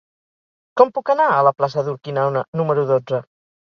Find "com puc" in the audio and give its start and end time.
0.81-1.13